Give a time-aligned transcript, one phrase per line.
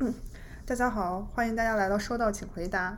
[0.64, 2.96] 大家好，欢迎大家来到收到请回答。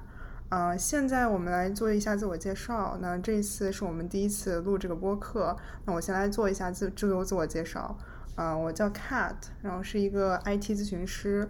[0.51, 2.97] 嗯，现在我们来做一下自我介绍。
[3.01, 5.57] 那这一次是我们第一次录这个播客。
[5.85, 7.99] 那我先来做一下自自由自我介绍。
[8.37, 11.49] 嗯，我叫 Cat，然后是一个 IT 咨询师。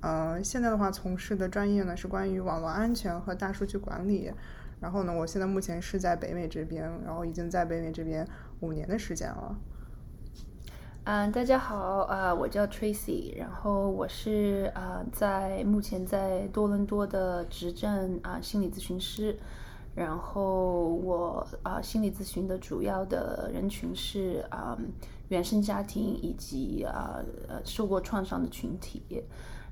[0.00, 4.30] 嗯，现在的话从事的专业呢是关于网络安全和大数据管理。
[4.80, 8.28] 然后呢，我现在目前是在北美这边，然后已经在北美这边
[8.60, 9.56] 五年的时间了。
[11.12, 19.36] 嗯，大家好，啊，我叫 Tracy，然后我是啊，在目前在多伦多的执政啊心理咨询师，
[19.92, 24.78] 然后我啊心理咨询的主要的人群是啊
[25.30, 27.20] 原生家庭以及啊
[27.64, 29.02] 受过创伤的群体，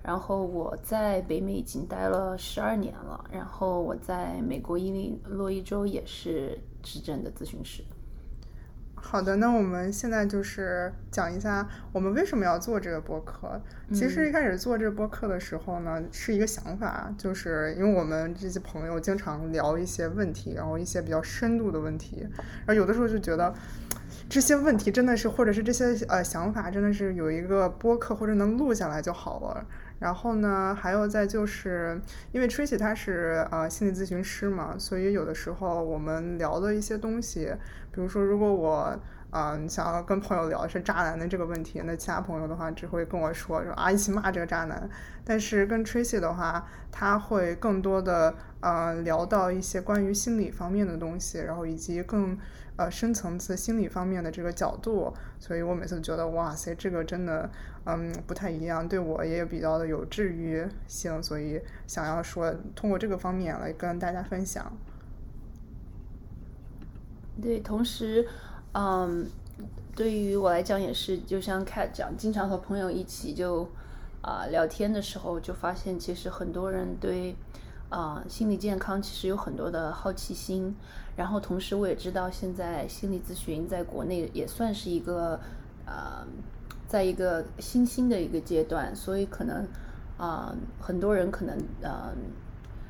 [0.03, 7.85] 然后我在北美已经待了十二年了，然后我在美国伊利诺伊州也是执政的咨询师。
[9.11, 13.59] 好的，那我们现在就是讲一下我们为什么要做这个播客。
[13.91, 22.21] 其实一开始做这个播客的时候呢，是一个想法，就是因为我们这些朋友经常聊一些问题，然后一些比较深度的问题，
[22.67, 23.55] 然后有的时候就觉得
[24.29, 29.67] 这些问题真的是，或者是这些呃想法真的是有一个播客或者能录下来就好了。
[29.99, 32.01] 然后呢，还有再就是
[32.33, 37.53] 因为 Tracy 他是呃心理咨询师嘛，所以有的时候我们聊的一些东西。
[37.91, 38.97] 比如说，如果我
[39.31, 44.89] 嗯想要跟朋友聊是渣男的这个问题，那其他朋友的话只会跟我说说啊一起骂这个渣男。
[45.25, 52.39] 但是跟 Tracy 的话，他会更多的呃聊到一些关于心理方面的东西，然后以及更
[52.77, 55.13] 呃深层次心理方面的这个角度。
[55.39, 57.51] 所以我每次觉得哇塞，这个真的
[57.85, 64.73] 嗯不太一样，对我也比较的有治愈性，所以想要说通过这个方面来跟大家分享。
[67.41, 68.27] 对，同时，
[68.81, 69.27] 嗯，
[69.97, 73.69] 对于我来讲也是，就像 Cat 讲，经常和朋友一起就
[74.23, 77.35] 啊聊天的时候，就发现其实很多人对
[77.89, 80.77] 啊心理健康其实有很多的好奇心。
[81.17, 85.41] 然后同时我也知道，现在心理咨询在国内也算是一个
[85.85, 86.25] 呃，
[86.87, 89.67] 在一个新兴的一个阶段，所以可能
[90.17, 92.17] 啊很多人可能嗯。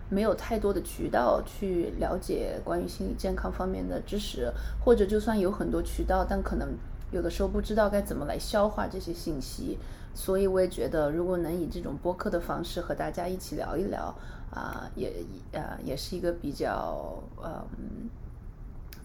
[0.08, 4.52] 没有太多的渠道去了解关于心理健康方面的知识，
[4.84, 6.68] 或者就算有很多渠道，但可能
[7.10, 9.78] 有的时候不知道该怎么来消化这些信息。
[10.14, 14.12] 所以我也觉得，如果能以这种播客的方式和大家一起聊一聊，
[14.50, 15.12] 啊，也
[15.52, 18.10] 啊，也是一个比较，嗯，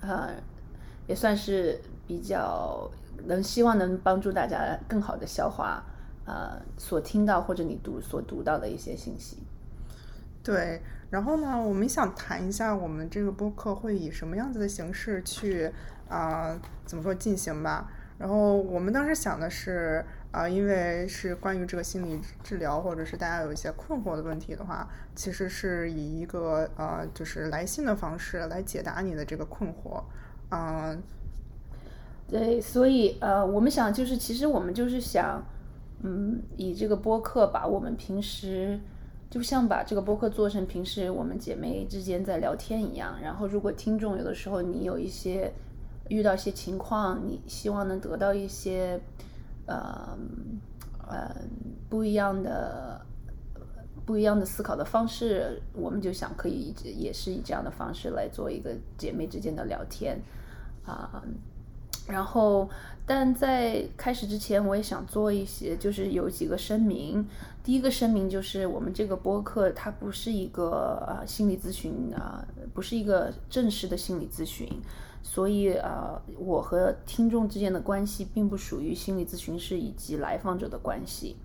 [0.09, 0.31] 啊，
[1.05, 2.89] 也算是比较
[3.25, 5.83] 能希望能帮助大家更好的消化，
[6.25, 9.37] 呃，所听到或者你读所读到的一些信息。
[10.43, 15.71] 对，然后呢，我们想谈一下我们这个播客会以什么样子的形式去
[16.09, 17.89] 啊，怎么说进行吧？
[18.17, 30.03] 然后我们当时想的是啊，因为是关于这个心理治疗，或者是大家有一些困惑的问题的话，其实是以一个呃，就是来信的方式来解答你的这个困惑，
[30.51, 31.01] 嗯，
[32.27, 35.41] 对，所以呃，我们想就是其实我们就是想，
[36.01, 38.77] 嗯，以这个播客把我们平时。
[39.33, 45.51] 就像把这个播客做成平时我们姐妹之间在聊天一样，然后如果听众有的时候你有一些
[46.07, 49.01] 遇到一些情况，你希望能得到一些
[49.66, 50.16] 呃
[51.07, 51.35] 呃
[51.89, 53.03] 不一样的
[54.05, 58.69] 不一样的思考的方式，我们就想可以也是以这样的方式来做一个
[59.00, 60.15] 姐妹之间的聊天
[60.85, 61.23] 啊。
[62.07, 62.69] 然后，
[63.05, 67.25] 但在开始之前，我也想做一些，就是有几个声明。
[67.63, 74.67] 第一个声明就是，我们这个播客它不是一个啊心理咨询啊，不是一个正式的心理咨询，
[75.21, 81.37] 所以啊，我和听众之间的关系并不属于心理咨询师以及来访者的关系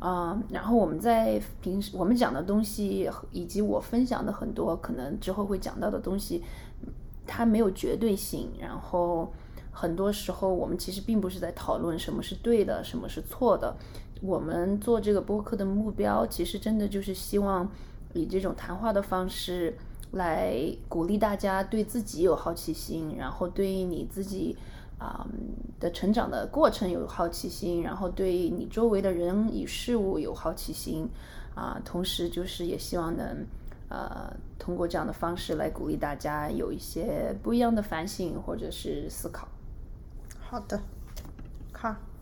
[0.00, 0.38] 啊。
[0.50, 6.42] 然后我们在平时我们讲的东西，以及我分享的很多可能之后会讲到的东西，
[7.26, 8.50] 它没有绝对性。
[8.60, 9.32] 然后。
[9.74, 13.76] 很多时候，我们其实并不是在讨论什么是对的，什么是错的。
[14.22, 17.68] 我们做这个播客的目标，其实真的就是希望
[18.14, 19.76] 以这种谈话的方式
[20.12, 20.56] 来
[20.88, 24.56] 鼓励大家对自己有好奇心，然后对你自己
[24.96, 25.26] 啊
[25.80, 31.06] 的成长的过程有好奇心，然后对你周围的人与事物有好奇心
[31.54, 31.78] 啊。
[31.84, 33.44] 同时，就是也希望能
[33.90, 39.46] 呃通过这样的方式来鼓励大家有一些不一样的反省或者是思考。
[40.48, 40.80] 好的，
[41.72, 42.13] 看。